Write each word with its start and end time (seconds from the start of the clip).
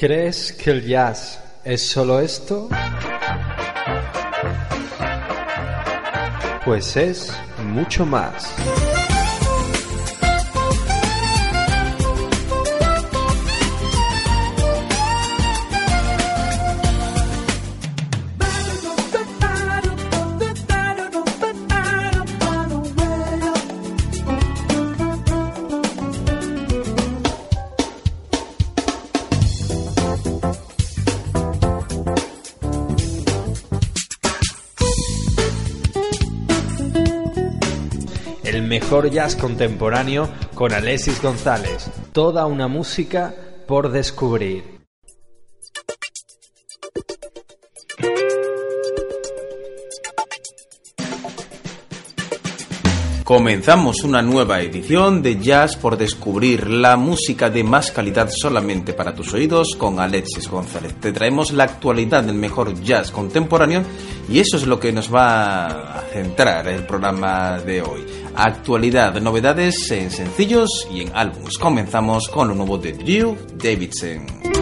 ¿Crees 0.00 0.54
que 0.54 0.70
el 0.70 0.86
jazz 0.86 1.38
es 1.62 1.86
solo 1.86 2.20
esto? 2.20 2.70
Pues 6.64 6.96
es 6.96 7.30
mucho 7.62 8.06
más. 8.06 8.89
Jazz 39.08 39.36
contemporáneo 39.36 40.28
con 40.54 40.72
Alexis 40.72 41.22
González. 41.22 41.90
Toda 42.12 42.46
una 42.46 42.68
música 42.68 43.34
por 43.66 43.90
descubrir. 43.90 44.80
Comenzamos 53.30 54.02
una 54.02 54.22
nueva 54.22 54.60
edición 54.60 55.22
de 55.22 55.38
Jazz 55.38 55.76
por 55.76 55.96
descubrir 55.96 56.68
la 56.68 56.96
música 56.96 57.48
de 57.48 57.62
más 57.62 57.92
calidad 57.92 58.28
solamente 58.28 58.92
para 58.92 59.14
tus 59.14 59.32
oídos 59.32 59.76
con 59.78 60.00
Alexis 60.00 60.48
González. 60.48 60.94
Te 60.94 61.12
traemos 61.12 61.52
la 61.52 61.62
actualidad 61.62 62.24
del 62.24 62.34
mejor 62.34 62.74
jazz 62.82 63.12
contemporáneo 63.12 63.84
y 64.28 64.40
eso 64.40 64.56
es 64.56 64.66
lo 64.66 64.80
que 64.80 64.90
nos 64.90 65.14
va 65.14 65.66
a 65.66 66.00
centrar 66.12 66.66
el 66.66 66.84
programa 66.84 67.60
de 67.60 67.82
hoy. 67.82 68.04
Actualidad, 68.34 69.20
novedades 69.20 69.90
en 69.90 70.10
sencillos 70.10 70.88
y 70.92 71.02
en 71.02 71.12
álbumes. 71.14 71.58
Comenzamos 71.58 72.28
con 72.28 72.48
lo 72.48 72.54
nuevo 72.54 72.78
de 72.78 72.92
Drew 72.92 73.36
Davidson. 73.56 74.59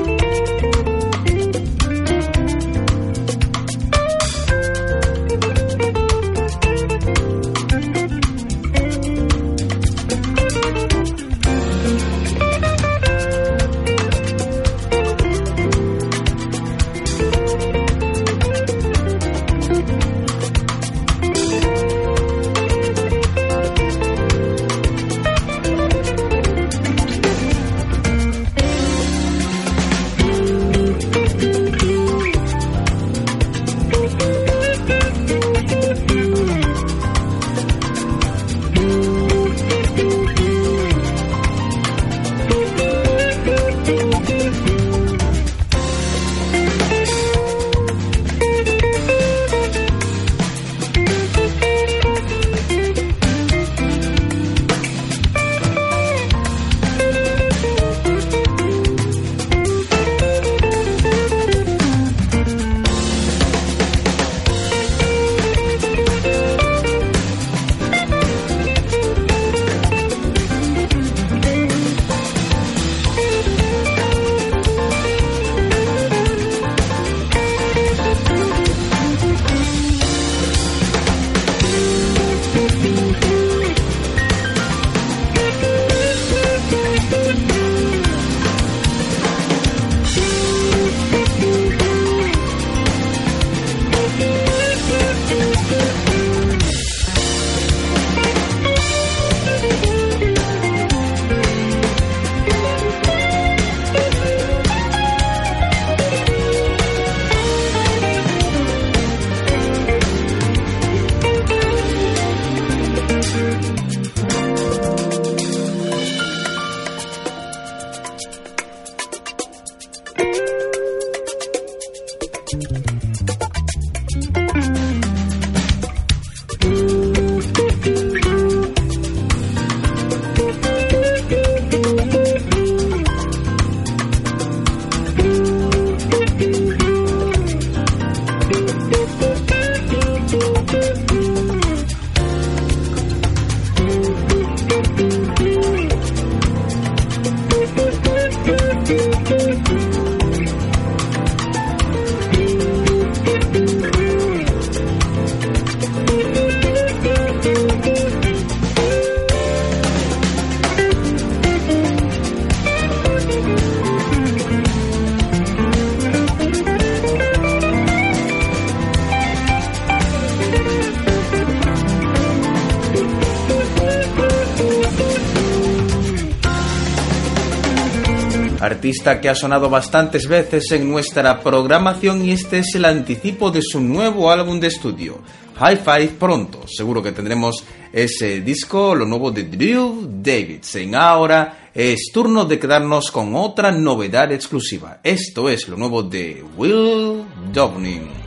Que 179.21 179.29
ha 179.29 179.35
sonado 179.35 179.69
bastantes 179.69 180.27
veces 180.27 180.73
en 180.73 180.89
nuestra 180.89 181.41
programación 181.41 182.25
y 182.25 182.33
este 182.33 182.59
es 182.61 182.75
el 182.75 182.87
anticipo 182.87 183.51
de 183.51 183.61
su 183.63 183.81
nuevo 183.81 184.31
álbum 184.31 184.59
de 184.59 184.69
estudio, 184.69 185.21
High 185.57 185.77
Five 185.77 186.13
pronto. 186.19 186.65
Seguro 186.67 187.03
que 187.03 187.13
tendremos 187.13 187.65
ese 187.93 188.41
disco, 188.41 188.95
lo 188.95 189.05
nuevo 189.05 189.31
de 189.31 189.45
Drew 189.45 190.09
Davidson. 190.23 190.95
Ahora 190.95 191.71
es 191.75 192.11
turno 192.13 192.47
de 192.47 192.59
quedarnos 192.59 193.11
con 193.11 193.37
otra 193.37 193.71
novedad 193.71 194.33
exclusiva. 194.33 195.01
Esto 195.03 195.49
es 195.49 195.69
lo 195.69 195.77
nuevo 195.77 196.03
de 196.03 196.43
Will 196.57 197.25
Downing. 197.53 198.18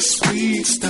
sweet 0.00 0.66
stuff. 0.66 0.89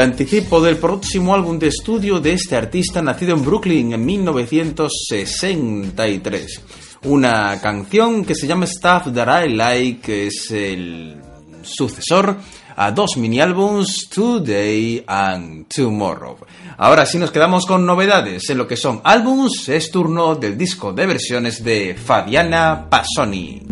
Anticipo 0.00 0.60
del 0.60 0.76
próximo 0.76 1.34
álbum 1.34 1.58
de 1.58 1.68
estudio 1.68 2.20
de 2.20 2.32
este 2.32 2.56
artista 2.56 3.02
nacido 3.02 3.34
en 3.34 3.44
Brooklyn 3.44 3.92
en 3.92 4.04
1963. 4.04 6.60
Una 7.04 7.60
canción 7.60 8.24
que 8.24 8.34
se 8.34 8.46
llama 8.46 8.66
Stuff 8.66 9.12
That 9.14 9.44
I 9.44 9.54
Like, 9.54 10.26
es 10.26 10.50
el 10.50 11.16
sucesor 11.62 12.38
a 12.76 12.92
dos 12.92 13.16
mini 13.16 13.40
álbums, 13.40 14.08
Today 14.08 15.04
and 15.06 15.66
Tomorrow. 15.68 16.36
Ahora 16.78 17.04
sí 17.04 17.18
nos 17.18 17.30
quedamos 17.30 17.66
con 17.66 17.84
novedades 17.84 18.48
en 18.48 18.58
lo 18.58 18.66
que 18.66 18.76
son 18.76 19.00
álbums, 19.04 19.68
es 19.68 19.90
turno 19.90 20.34
del 20.34 20.56
disco 20.56 20.92
de 20.92 21.06
versiones 21.06 21.62
de 21.62 21.94
Fabiana 21.94 22.88
Passoni. 22.88 23.62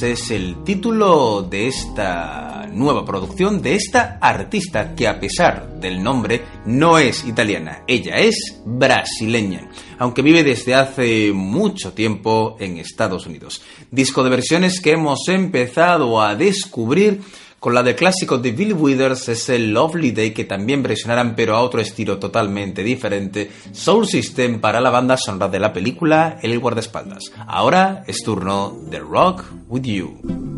Lights 0.00 0.02
es 0.02 0.30
el 0.30 0.62
título 0.64 1.42
de 1.42 1.66
esta 1.66 2.68
nueva 2.72 3.04
producción 3.04 3.60
de 3.60 3.74
esta 3.74 4.18
artista 4.20 4.94
que 4.94 5.08
a 5.08 5.18
pesar 5.18 5.80
del 5.80 6.02
nombre 6.02 6.42
no 6.66 6.98
es 6.98 7.24
italiana, 7.24 7.82
ella 7.86 8.18
es 8.18 8.60
brasileña, 8.64 9.70
aunque 9.98 10.22
vive 10.22 10.44
desde 10.44 10.74
hace 10.74 11.32
mucho 11.32 11.92
tiempo 11.92 12.56
en 12.60 12.78
Estados 12.78 13.26
Unidos. 13.26 13.62
Disco 13.90 14.22
de 14.22 14.30
versiones 14.30 14.80
que 14.80 14.92
hemos 14.92 15.28
empezado 15.28 16.20
a 16.20 16.34
descubrir 16.34 17.20
con 17.60 17.74
la 17.74 17.82
de 17.82 17.94
clásico 17.94 18.38
de 18.38 18.52
Bill 18.52 18.72
Withers 18.72 19.28
es 19.28 19.48
el 19.50 19.72
Lovely 19.72 20.12
Day 20.12 20.32
que 20.32 20.44
también 20.44 20.82
versionarán 20.82 21.36
pero 21.36 21.54
a 21.54 21.60
otro 21.60 21.80
estilo 21.80 22.18
totalmente 22.18 22.82
diferente 22.82 23.50
Soul 23.72 24.06
System 24.06 24.60
para 24.60 24.80
la 24.80 24.90
banda 24.90 25.16
sonora 25.18 25.48
de 25.48 25.60
la 25.60 25.72
película 25.72 26.38
El 26.42 26.58
guardaespaldas. 26.58 27.30
Ahora 27.46 28.02
es 28.06 28.22
turno 28.24 28.76
de 28.90 28.98
Rock 28.98 29.44
With 29.68 29.82
You. 29.82 30.49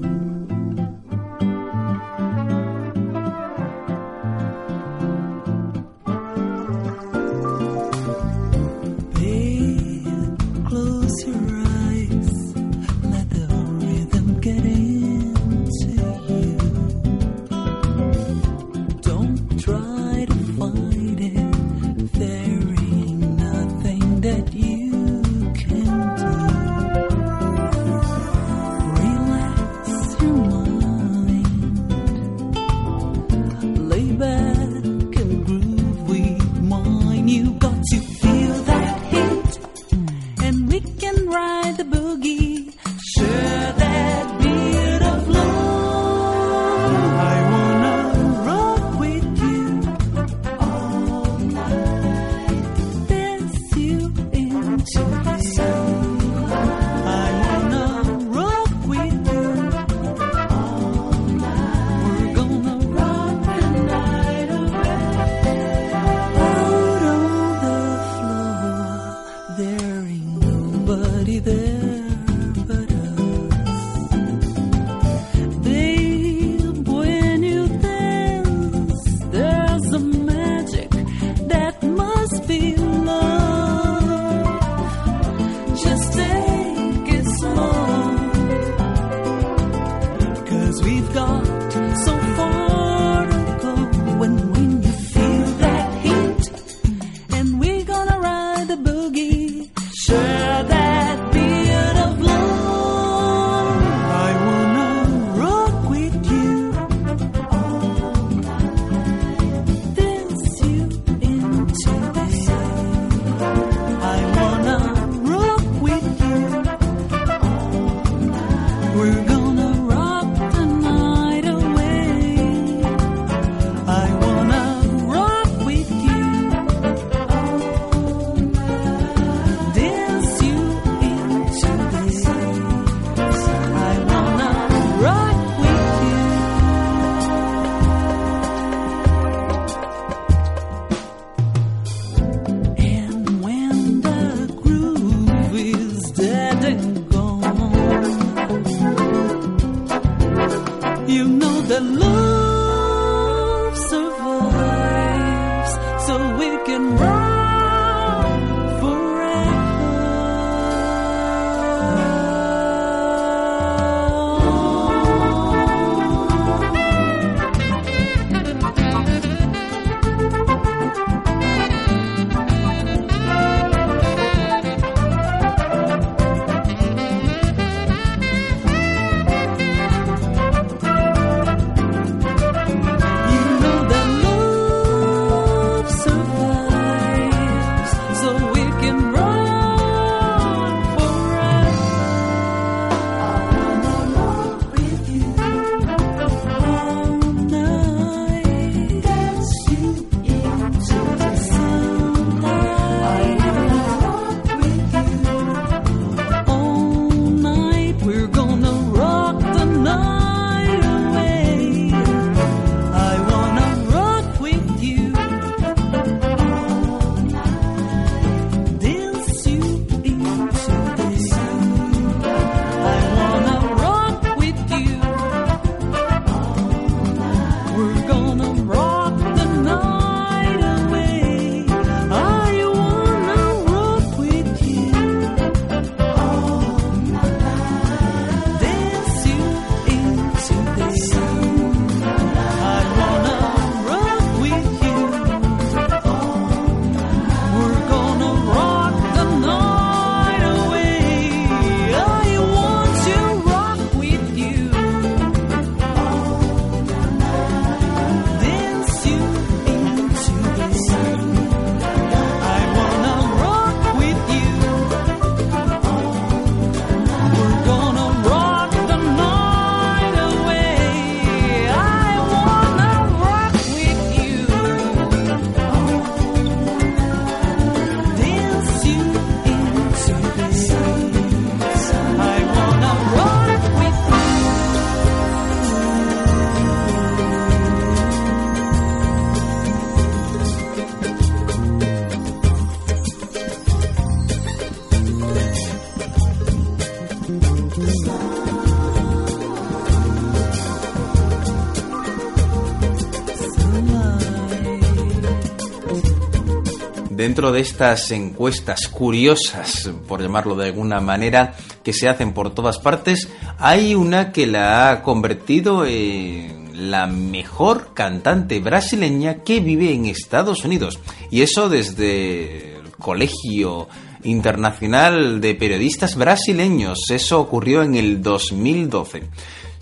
Dentro 307.33 307.51
de 307.51 307.63
estas 307.63 308.11
encuestas 308.11 308.89
curiosas, 308.89 309.91
por 310.07 310.21
llamarlo 310.21 310.55
de 310.55 310.67
alguna 310.67 311.01
manera, 311.01 311.55
que 311.83 311.95
se 311.95 312.07
hacen 312.07 312.35
por 312.35 312.51
todas 312.53 312.79
partes, 312.79 313.31
hay 313.59 313.95
una 313.95 314.33
que 314.33 314.47
la 314.47 314.91
ha 314.91 315.03
convertido 315.03 315.87
en 315.87 316.91
la 316.91 317.07
mejor 317.07 317.95
cantante 317.95 318.61
brasileña 318.61 319.37
que 319.37 319.61
vive 319.61 319.95
en 319.95 320.05
Estados 320.05 320.67
Unidos. 320.67 320.99
Y 321.31 321.41
eso 321.41 321.71
desde 321.71 322.77
el 322.77 322.91
Colegio 322.99 323.89
Internacional 324.25 325.41
de 325.41 325.55
Periodistas 325.55 326.17
Brasileños. 326.17 326.99
Eso 327.09 327.41
ocurrió 327.41 327.83
en 327.83 327.95
el 327.95 328.21
2012 328.21 329.23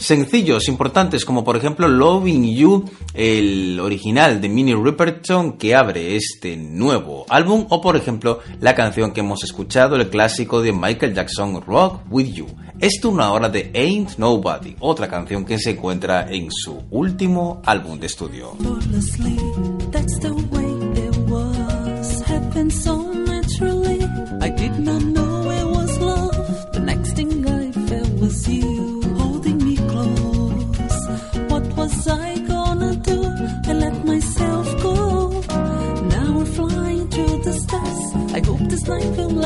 sencillos 0.00 0.66
importantes 0.68 1.24
como 1.24 1.44
por 1.44 1.56
ejemplo 1.56 1.86
Loving 1.86 2.54
You, 2.54 2.90
el 3.14 3.78
original 3.78 4.40
de 4.40 4.48
Minnie 4.48 4.74
Riperton 4.74 5.58
que 5.58 5.74
abre 5.74 6.16
este 6.16 6.56
nuevo 6.56 7.26
álbum 7.28 7.66
o 7.68 7.80
por 7.80 7.96
ejemplo 7.96 8.40
la 8.60 8.74
canción 8.74 9.12
que 9.12 9.20
hemos 9.20 9.44
escuchado, 9.44 9.96
el 9.96 10.08
clásico 10.08 10.62
de 10.62 10.72
Michael 10.72 11.14
Jackson 11.14 11.60
Rock 11.60 12.00
With 12.10 12.32
You. 12.32 12.46
Esto 12.80 13.10
una 13.10 13.30
hora 13.32 13.50
de 13.50 13.70
Ain't 13.74 14.16
Nobody, 14.16 14.74
otra 14.80 15.06
canción 15.06 15.44
que 15.44 15.58
se 15.58 15.72
encuentra 15.72 16.26
en 16.30 16.50
su 16.50 16.82
último 16.90 17.60
álbum 17.66 18.00
de 18.00 18.06
estudio. 18.06 18.56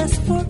Life 0.04 0.28
will 0.28 0.43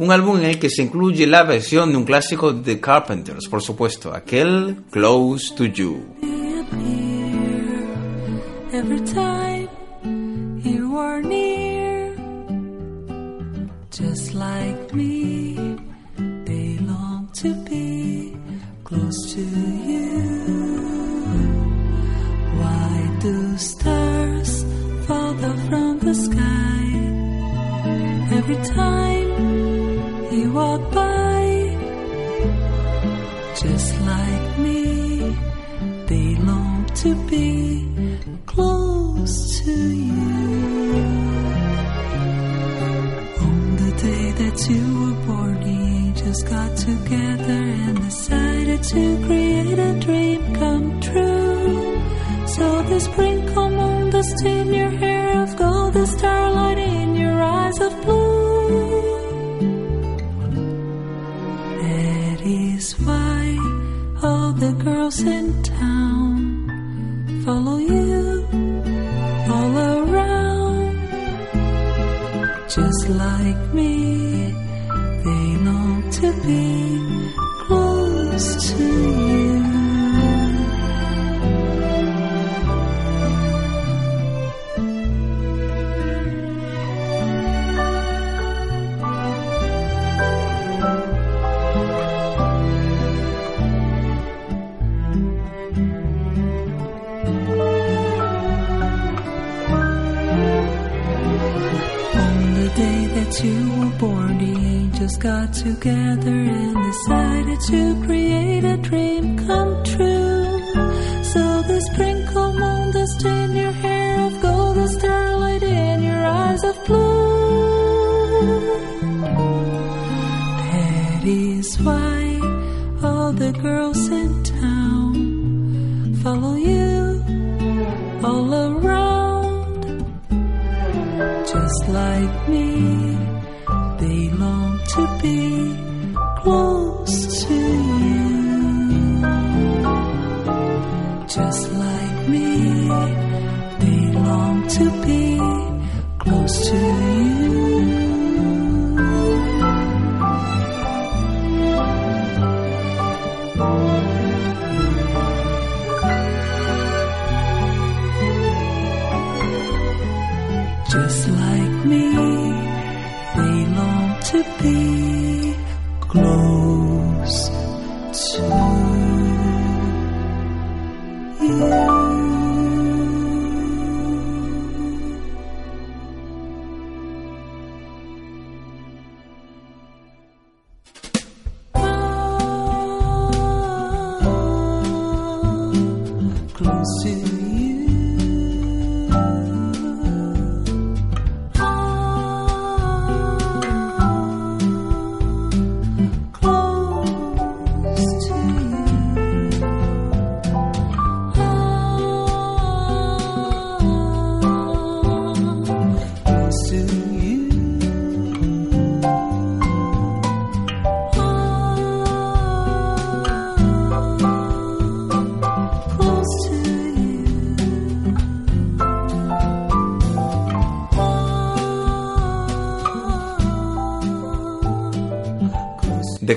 un 0.00 0.10
álbum 0.10 0.38
en 0.38 0.44
el 0.46 0.58
que 0.58 0.70
se 0.70 0.82
incluye 0.82 1.26
la 1.26 1.42
versión 1.42 1.90
de 1.90 1.98
un 1.98 2.04
clásico 2.04 2.54
de 2.54 2.80
Carpenters, 2.80 3.46
por 3.48 3.60
supuesto, 3.60 4.14
aquel 4.14 4.84
Close 4.90 5.54
to 5.54 5.66
You. 5.66 6.02
Every 8.72 9.00
time 9.00 9.68
you 10.64 10.98
are 10.98 11.20
near, 11.20 12.16
just 13.90 14.32
like 14.32 14.94
me, 14.94 15.54
they 16.46 16.78
long 16.78 17.28
to 17.42 17.52
be 17.68 18.34
close 18.82 19.34
to 19.34 19.42
you. 19.42 20.30
Why 22.58 23.18
do 23.20 23.58
stars 23.58 24.64
fall 25.06 25.34
down 25.34 25.58
from 25.68 25.98
the 25.98 26.14
sky 26.14 26.80
every 28.32 28.56
time 28.64 29.19
walk 30.52 30.82
by? 30.92 31.76
Just 33.62 34.00
like 34.00 34.58
me, 34.58 35.36
they 36.06 36.34
long 36.36 36.86
to 37.02 37.14
be 37.28 37.86
close 38.46 39.60
to 39.60 39.72
you. 39.72 40.94
On 43.46 43.76
the 43.76 43.92
day 44.06 44.32
that 44.42 44.58
you 44.70 44.84
were 45.00 45.26
born, 45.26 45.60
the 45.60 45.78
angels 46.04 46.42
got 46.42 46.76
together 46.76 47.62
and 47.86 47.96
decided 47.96 48.82
to 48.82 49.02
create 49.26 49.78
a 49.78 50.00
dream 50.00 50.54
come 50.54 51.00
true. 51.00 52.00
So 52.46 52.82
the 52.82 53.00
sprinkle 53.00 53.70
moon 53.70 54.10
dust 54.10 54.44
in 54.44 54.72
your 54.72 54.90
hair 54.90 55.42
of 55.42 55.56
gold, 55.56 55.94
the 55.94 56.06
starlight 56.06 56.78
in 56.78 57.14
your 57.14 57.40
eyes 57.40 57.78
of 57.80 57.92
blue. 58.02 59.19
Is 62.80 62.92
why 63.00 63.42
all 64.22 64.52
the 64.52 64.72
girls 64.84 65.20
in 65.20 65.46
town 65.62 66.38
follow 67.44 67.76
you 67.76 68.22
all 69.52 69.74
around. 69.94 70.96
Just 72.76 73.02
like 73.24 73.62
me, 73.78 73.94
they 75.24 75.46
long 75.68 75.98
to 76.18 76.28
be 76.48 76.68
close 77.66 78.48
to 78.70 78.84
you. 79.14 79.19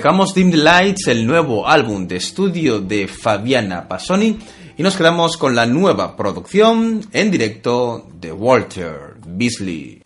dejamos 0.04 0.34
Dim 0.34 0.50
Lights, 0.52 1.08
el 1.08 1.26
nuevo 1.26 1.66
álbum 1.66 2.06
de 2.06 2.16
estudio 2.16 2.78
de 2.78 3.08
Fabiana 3.08 3.88
Pasoni, 3.88 4.38
y 4.76 4.82
nos 4.82 4.98
quedamos 4.98 5.38
con 5.38 5.54
la 5.54 5.64
nueva 5.64 6.14
producción 6.14 7.00
en 7.10 7.30
directo 7.30 8.06
de 8.20 8.30
Walter 8.30 9.14
Beasley. 9.26 10.03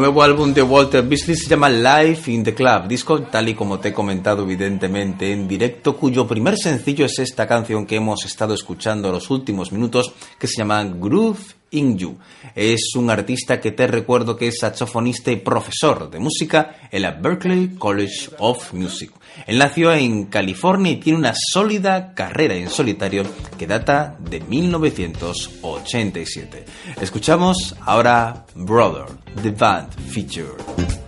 Nuevo 0.00 0.22
álbum 0.22 0.54
de 0.54 0.62
Walter 0.62 1.06
Beasley 1.06 1.36
se 1.36 1.46
llama 1.46 1.68
Life 1.68 2.32
in 2.32 2.42
the 2.42 2.54
Club, 2.54 2.88
disco 2.88 3.20
tal 3.20 3.50
y 3.50 3.54
como 3.54 3.78
te 3.80 3.90
he 3.90 3.92
comentado 3.92 4.44
evidentemente 4.44 5.30
en 5.30 5.46
directo, 5.46 5.94
cuyo 5.94 6.26
primer 6.26 6.56
sencillo 6.56 7.04
es 7.04 7.18
esta 7.18 7.46
canción 7.46 7.84
que 7.84 7.96
hemos 7.96 8.24
estado 8.24 8.54
escuchando 8.54 9.12
los 9.12 9.28
últimos 9.28 9.72
minutos, 9.72 10.14
que 10.38 10.46
se 10.46 10.56
llama 10.56 10.82
Groove 10.84 11.59
Inju. 11.70 12.18
Es 12.54 12.94
un 12.96 13.10
artista 13.10 13.60
que 13.60 13.72
te 13.72 13.86
recuerdo 13.86 14.36
que 14.36 14.48
es 14.48 14.58
saxofonista 14.58 15.30
y 15.30 15.36
profesor 15.36 16.10
de 16.10 16.18
música 16.18 16.76
en 16.90 17.02
la 17.02 17.10
Berklee 17.12 17.76
College 17.76 18.30
of 18.38 18.72
Music. 18.72 19.12
Él 19.46 19.58
nació 19.58 19.92
en 19.92 20.24
California 20.26 20.92
y 20.92 20.96
tiene 20.96 21.18
una 21.18 21.34
sólida 21.34 22.14
carrera 22.14 22.54
en 22.54 22.68
solitario 22.68 23.24
que 23.58 23.66
data 23.66 24.16
de 24.18 24.40
1987. 24.40 26.64
Escuchamos 27.00 27.74
ahora 27.80 28.44
Brother, 28.54 29.06
The 29.42 29.50
Band 29.52 29.94
Feature. 30.10 30.99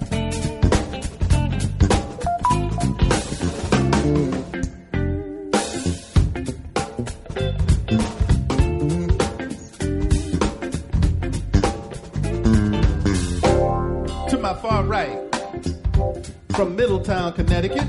From 16.52 16.76
Middletown, 16.76 17.32
Connecticut. 17.32 17.84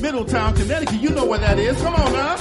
Middletown, 0.00 0.54
Connecticut, 0.54 1.00
you 1.00 1.10
know 1.10 1.26
where 1.26 1.38
that 1.38 1.58
is. 1.58 1.76
Come 1.82 1.94
on 1.94 2.12
now. 2.12 2.36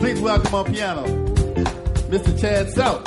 Please 0.00 0.20
welcome 0.20 0.54
on 0.54 0.64
piano, 0.72 1.04
Mr. 2.08 2.40
Chad 2.40 2.70
South. 2.70 3.04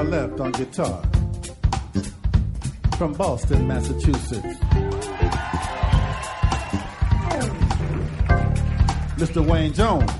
Left 0.00 0.40
on 0.40 0.52
guitar 0.52 1.02
from 2.96 3.12
Boston, 3.12 3.68
Massachusetts. 3.68 4.58
Mr. 9.16 9.46
Wayne 9.46 9.72
Jones. 9.72 10.10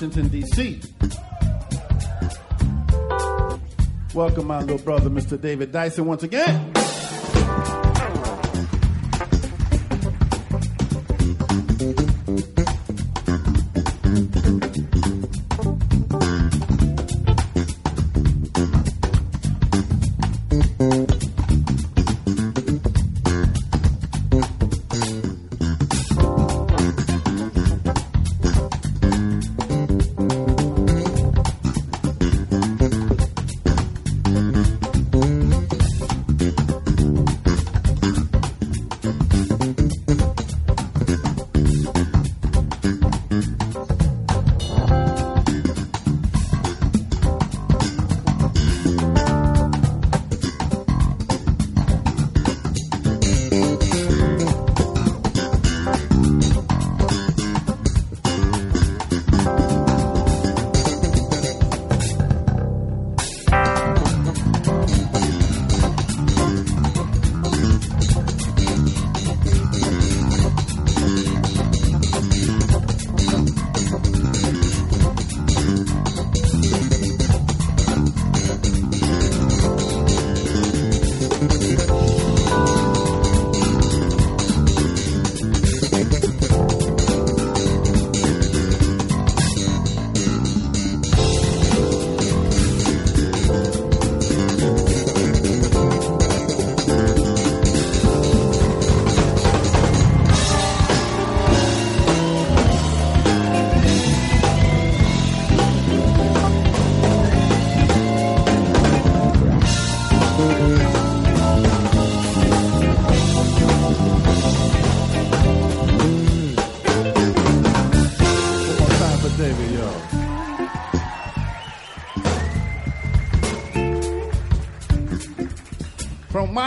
Washington, 0.00 0.28
D.C. 0.28 0.80
Welcome, 4.14 4.46
my 4.46 4.60
little 4.60 4.78
brother, 4.78 5.10
Mr. 5.10 5.40
David 5.40 5.72
Dyson, 5.72 6.06
once 6.06 6.22
again. 6.22 6.77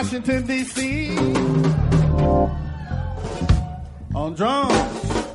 Washington, 0.01 0.47
D.C. 0.47 1.15
On 4.15 4.33
drums, 4.33 5.27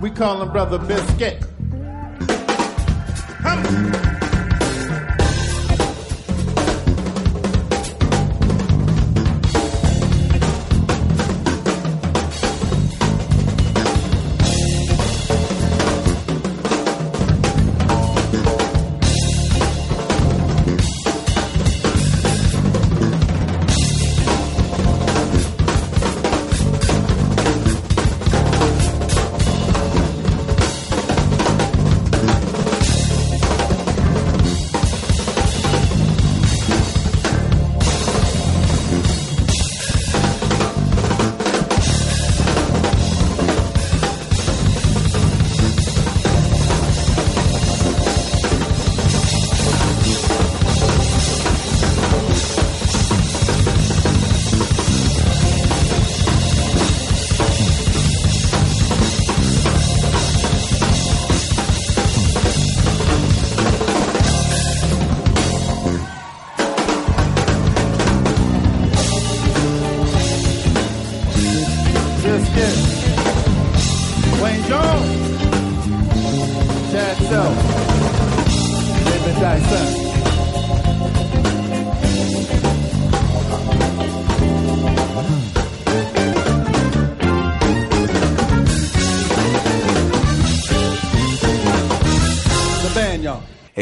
we 0.00 0.10
call 0.10 0.42
him 0.42 0.50
Brother 0.50 0.78
Biscuit. 0.78 1.51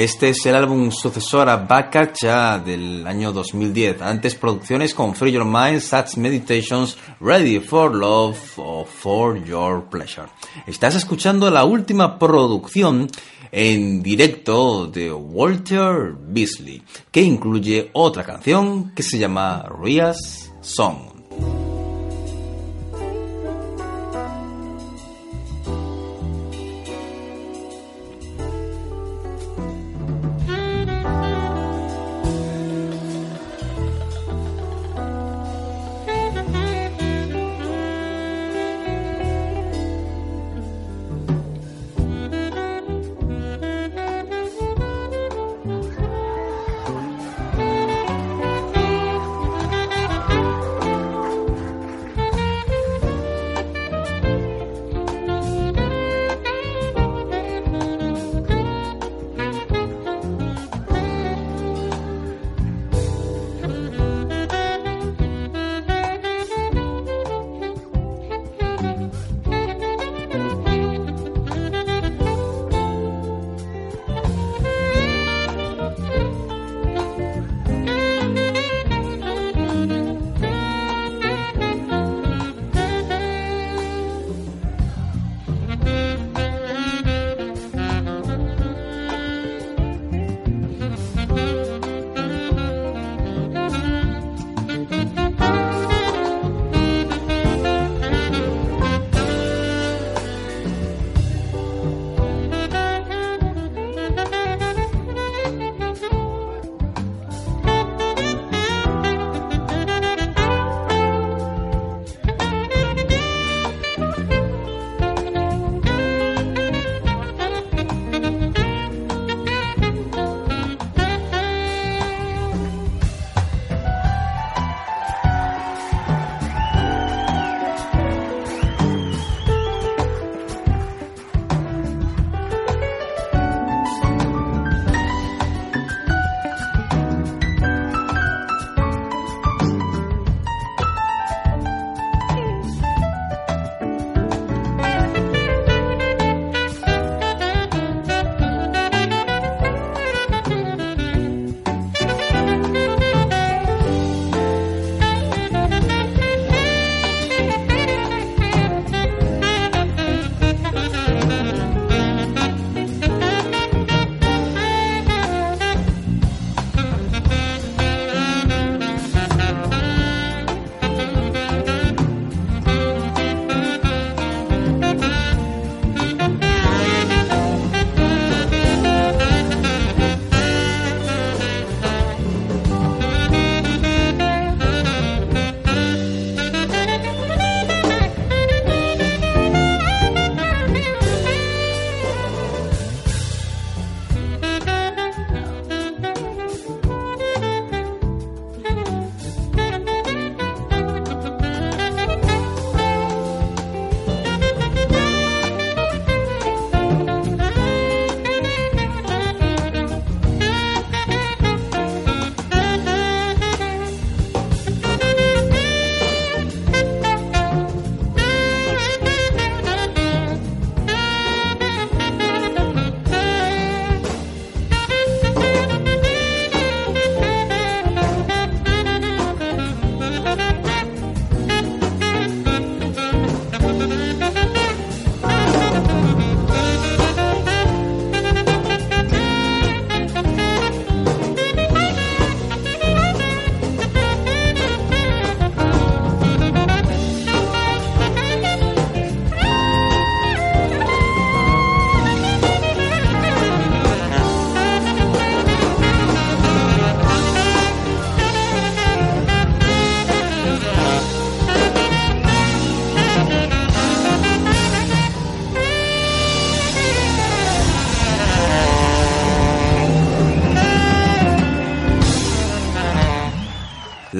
Este 0.01 0.31
es 0.31 0.47
el 0.47 0.55
álbum 0.55 0.91
sucesor 0.91 1.51
a 1.51 1.59
Bakacha 1.59 2.59
del 2.59 3.07
año 3.07 3.35
2010. 3.35 4.01
Antes 4.01 4.35
producciones 4.35 4.95
con 4.95 5.15
Free 5.15 5.31
Your 5.31 5.45
Mind, 5.45 5.81
Such 5.81 6.17
Meditations, 6.17 6.97
Ready 7.21 7.61
for 7.61 7.95
Love 7.95 8.39
o 8.57 8.87
For 8.87 9.45
Your 9.45 9.91
Pleasure. 9.91 10.29
Estás 10.67 10.95
escuchando 10.95 11.51
la 11.51 11.65
última 11.65 12.19
producción 12.19 13.11
en 13.53 14.03
directo 14.03 14.87
de 14.87 15.13
Walter 15.13 16.15
Beasley, 16.19 16.83
que 17.11 17.21
incluye 17.21 17.91
otra 17.93 18.25
canción 18.25 18.95
que 18.95 19.03
se 19.03 19.19
llama 19.19 19.67
Ria's 19.83 20.51
Song. 20.63 21.20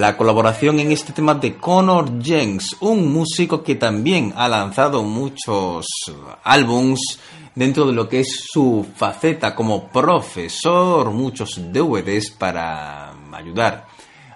La 0.01 0.17
colaboración 0.17 0.81
en 0.81 0.93
este 0.93 1.13
tema 1.13 1.35
de 1.35 1.57
Connor 1.57 2.23
Jenks, 2.23 2.79
un 2.81 3.13
músico 3.13 3.63
que 3.63 3.75
también 3.75 4.33
ha 4.35 4.49
lanzado 4.49 5.03
muchos 5.03 5.85
álbums 6.43 7.19
dentro 7.55 7.85
de 7.85 7.93
lo 7.93 8.09
que 8.09 8.21
es 8.21 8.47
su 8.51 8.87
faceta 8.97 9.55
como 9.55 9.89
profesor, 9.89 11.11
muchos 11.11 11.61
DVDs 11.71 12.31
para 12.31 13.13
ayudar 13.35 13.89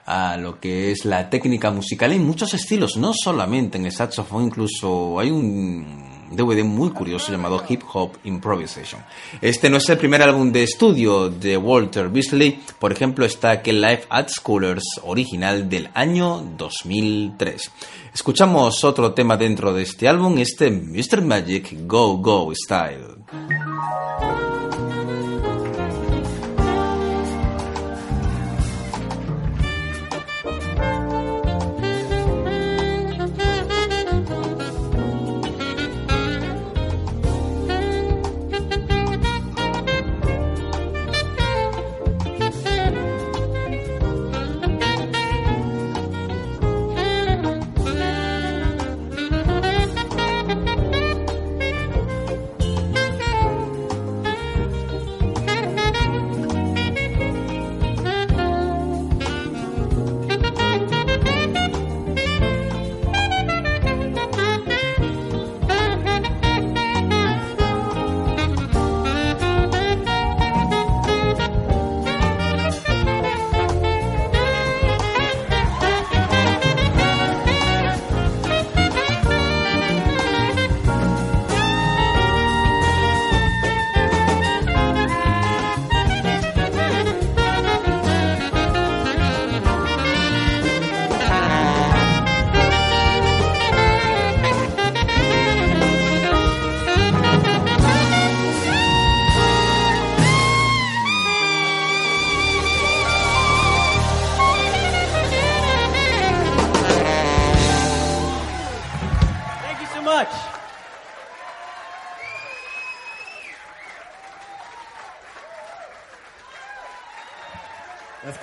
a 0.04 0.36
lo 0.36 0.60
que 0.60 0.90
es 0.90 1.06
la 1.06 1.30
técnica 1.30 1.70
musical 1.70 2.12
en 2.12 2.26
muchos 2.26 2.52
estilos, 2.52 2.98
no 2.98 3.14
solamente 3.14 3.78
en 3.78 3.86
el 3.86 3.92
saxofón, 3.92 4.44
incluso 4.44 5.18
hay 5.18 5.30
un 5.30 6.13
DVD 6.36 6.64
muy 6.64 6.90
curioso 6.90 7.32
llamado 7.32 7.62
Hip 7.68 7.82
Hop 7.92 8.12
Improvisation. 8.24 9.02
Este 9.40 9.70
no 9.70 9.76
es 9.76 9.88
el 9.88 9.98
primer 9.98 10.22
álbum 10.22 10.52
de 10.52 10.62
estudio 10.62 11.28
de 11.30 11.56
Walter 11.56 12.08
Beasley, 12.08 12.60
por 12.78 12.92
ejemplo 12.92 13.24
está 13.24 13.50
aquel 13.50 13.80
Live 13.80 14.04
at 14.08 14.28
Schoolers 14.28 15.00
original 15.02 15.68
del 15.68 15.88
año 15.94 16.44
2003. 16.56 17.70
Escuchamos 18.14 18.84
otro 18.84 19.12
tema 19.12 19.36
dentro 19.36 19.72
de 19.72 19.82
este 19.82 20.08
álbum, 20.08 20.38
este 20.38 20.70
Mr. 20.70 21.22
Magic 21.22 21.86
Go 21.86 22.18
Go 22.18 22.52
Style. 22.54 23.16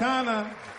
bacana. 0.01 0.70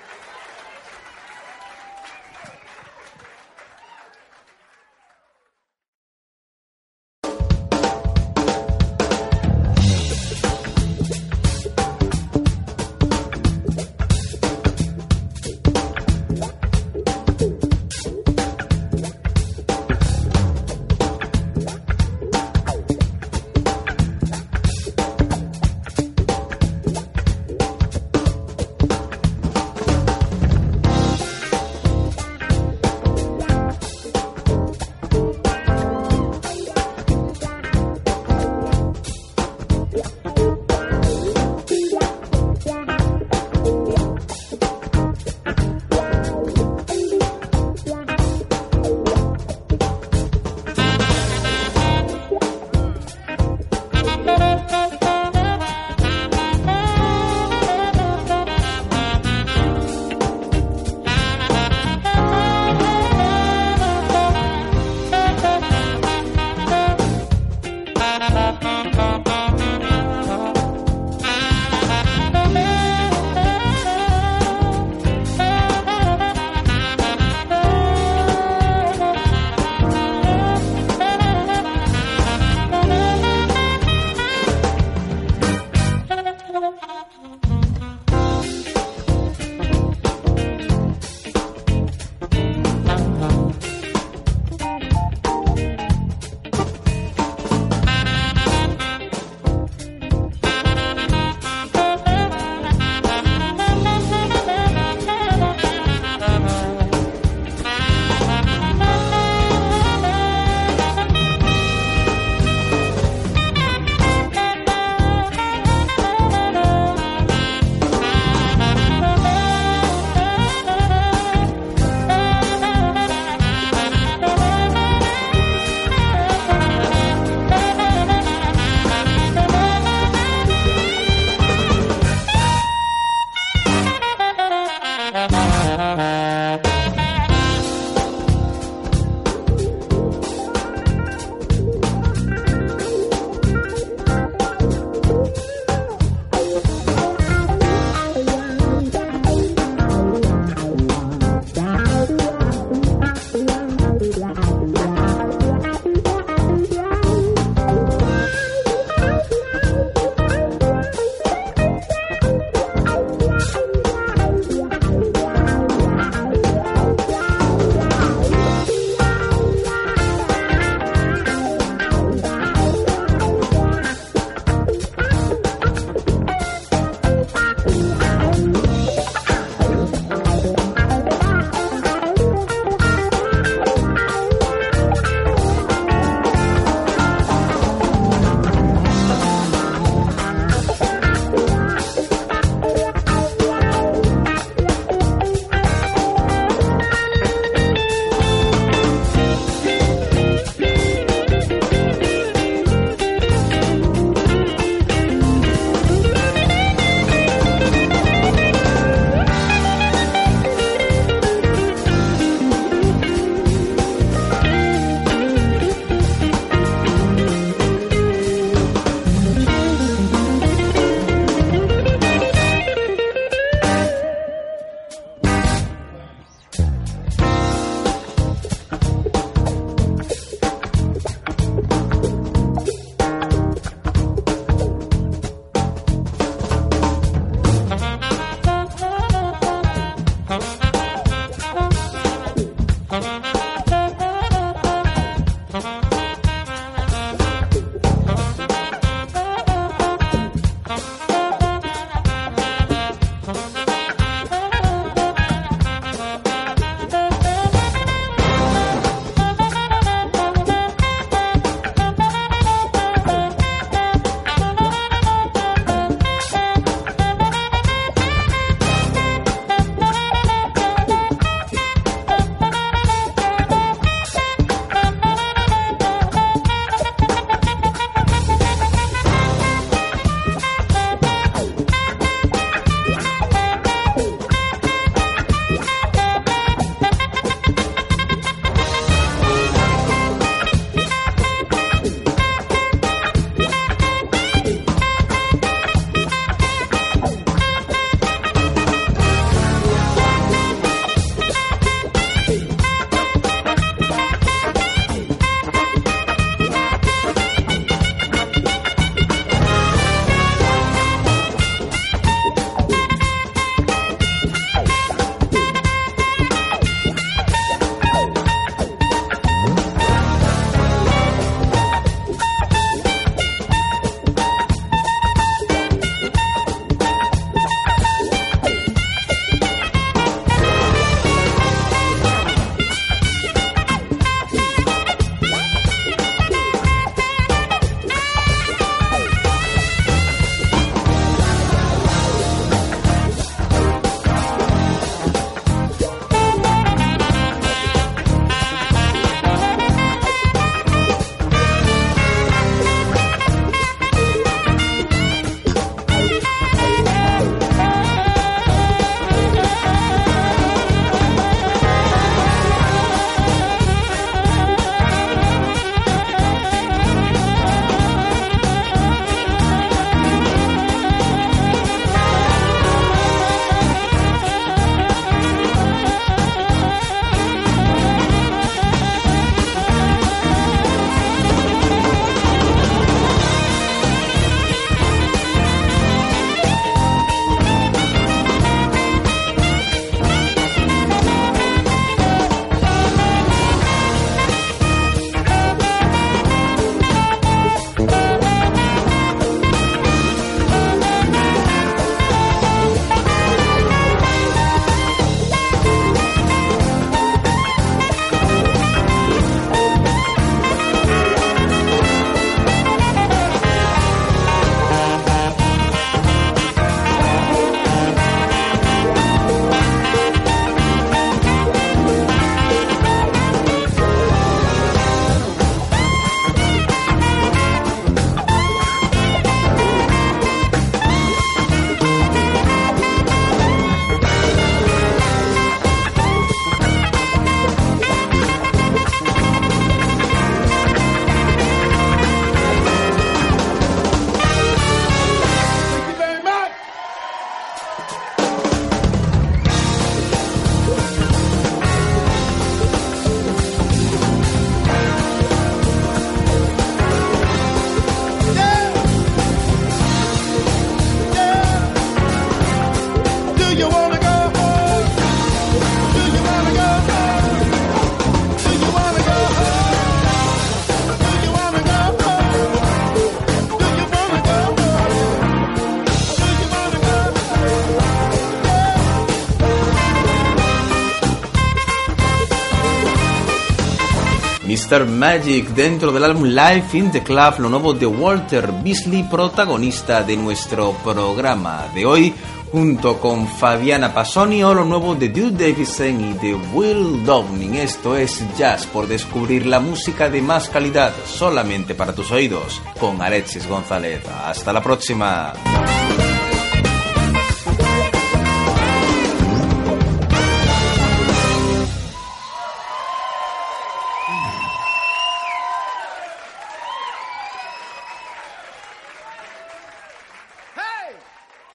Mr. 484.73 484.87
Magic 484.87 485.49
dentro 485.49 485.93
del 485.93 486.03
álbum 486.03 486.25
Life 486.25 486.79
in 486.79 486.91
the 486.91 487.03
Club, 487.03 487.41
lo 487.41 487.51
nuevo 487.51 487.75
de 487.75 487.85
Walter 487.85 488.51
Beasley, 488.65 489.03
protagonista 489.03 490.03
de 490.03 490.17
nuestro 490.17 490.73
programa 490.83 491.67
de 491.75 491.85
hoy, 491.85 492.15
junto 492.51 492.99
con 492.99 493.29
Fabiana 493.29 493.93
Pasoni 493.93 494.43
o 494.43 494.55
lo 494.55 494.65
nuevo 494.65 494.95
de 494.95 495.11
Dude 495.11 495.51
Davison 495.51 496.01
y 496.01 496.15
de 496.15 496.35
Will 496.55 497.05
Downing. 497.05 497.57
Esto 497.57 497.99
es 497.99 498.25
Jazz 498.39 498.65
por 498.65 498.89
descubrir 498.89 499.45
la 499.45 499.61
música 499.61 500.09
de 500.09 500.23
más 500.23 500.49
calidad 500.49 500.95
solamente 501.05 501.75
para 501.75 501.95
tus 501.95 502.11
oídos 502.11 502.63
con 502.81 503.03
Alexis 503.03 503.47
González. 503.47 504.01
Hasta 504.25 504.55
la 504.55 504.63
próxima. 504.63 505.35